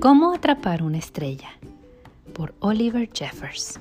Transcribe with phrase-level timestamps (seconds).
[0.00, 1.48] ¿Cómo atrapar una estrella?
[2.32, 3.80] por Oliver Jeffers.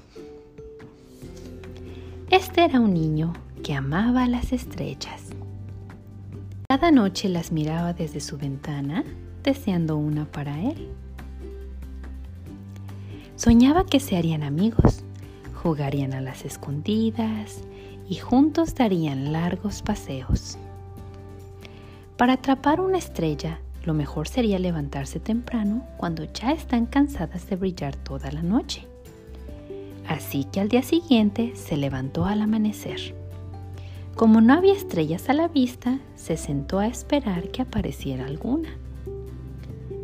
[2.31, 5.25] Este era un niño que amaba las estrellas.
[6.67, 9.03] Cada noche las miraba desde su ventana,
[9.43, 10.89] deseando una para él.
[13.35, 15.03] Soñaba que se harían amigos,
[15.61, 17.61] jugarían a las escondidas
[18.09, 20.57] y juntos darían largos paseos.
[22.17, 27.95] Para atrapar una estrella, lo mejor sería levantarse temprano cuando ya están cansadas de brillar
[27.95, 28.85] toda la noche.
[30.09, 33.15] Así que al día siguiente se levantó al amanecer.
[34.13, 38.75] Como no había estrellas a la vista, se sentó a esperar que apareciera alguna.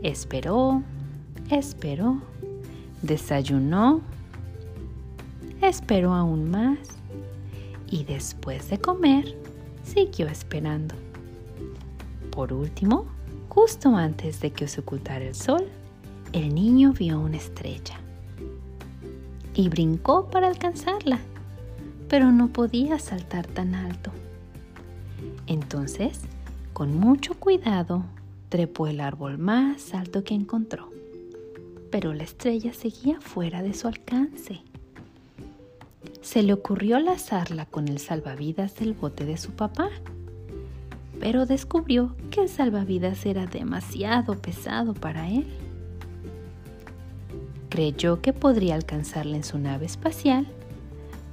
[0.01, 0.81] Esperó,
[1.49, 2.21] esperó,
[3.01, 3.99] desayunó,
[5.61, 6.77] esperó aún más
[7.91, 9.35] y después de comer
[9.83, 10.95] siguió esperando.
[12.31, 13.07] Por último,
[13.53, 15.67] Justo antes de que se ocultara el sol,
[16.31, 17.99] el niño vio una estrella
[19.53, 21.19] y brincó para alcanzarla,
[22.09, 24.11] pero no podía saltar tan alto.
[25.45, 26.21] Entonces,
[26.73, 28.03] con mucho cuidado,
[28.49, 30.89] trepó el árbol más alto que encontró,
[31.91, 34.61] pero la estrella seguía fuera de su alcance.
[36.21, 39.91] Se le ocurrió lazarla con el salvavidas del bote de su papá
[41.23, 45.47] pero descubrió que el salvavidas era demasiado pesado para él.
[47.69, 50.45] Creyó que podría alcanzarla en su nave espacial,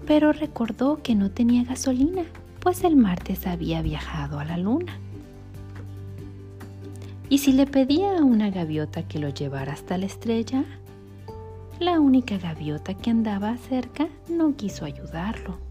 [0.07, 2.23] pero recordó que no tenía gasolina,
[2.61, 4.97] pues el martes había viajado a la luna.
[7.29, 10.65] ¿Y si le pedía a una gaviota que lo llevara hasta la estrella?
[11.81, 15.70] La única gaviota que andaba cerca no quiso ayudarlo.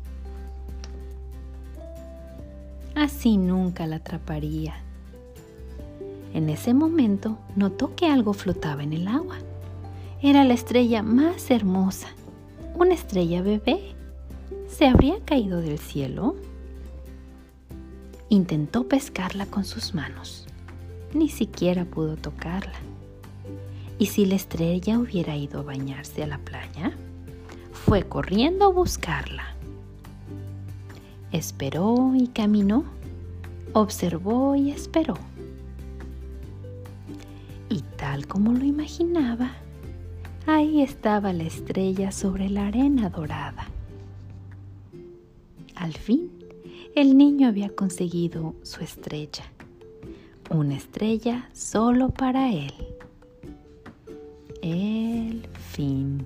[2.99, 4.75] Así nunca la atraparía.
[6.33, 9.37] En ese momento notó que algo flotaba en el agua.
[10.21, 12.09] Era la estrella más hermosa,
[12.75, 13.95] una estrella bebé.
[14.67, 16.35] ¿Se habría caído del cielo?
[18.27, 20.45] Intentó pescarla con sus manos.
[21.13, 22.79] Ni siquiera pudo tocarla.
[23.97, 26.91] ¿Y si la estrella hubiera ido a bañarse a la playa?
[27.71, 29.55] Fue corriendo a buscarla.
[31.31, 32.85] Esperó y caminó,
[33.73, 35.15] observó y esperó.
[37.69, 39.51] Y tal como lo imaginaba,
[40.47, 43.67] ahí estaba la estrella sobre la arena dorada.
[45.75, 46.31] Al fin,
[46.95, 49.45] el niño había conseguido su estrella,
[50.49, 52.73] una estrella solo para él.
[54.61, 56.18] El fin.